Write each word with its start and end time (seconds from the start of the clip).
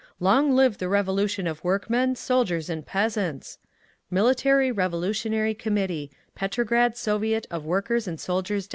LONG 0.19 0.55
LIVE 0.55 0.79
THE 0.79 0.89
REVOLUTION 0.89 1.45
OF 1.45 1.63
WORKMEN, 1.63 2.15
SOLDIERS 2.15 2.71
AND 2.71 2.87
PEASANTS! 2.87 3.59
Military 4.09 4.71
Revolutionary 4.71 5.53
Committee 5.53 6.09
_Petrograd 6.35 6.95
Soviet 6.97 7.45
of 7.51 7.65
Workers' 7.65 8.07
and 8.07 8.19
Soldiers' 8.19 8.65
Deputies. 8.65 8.69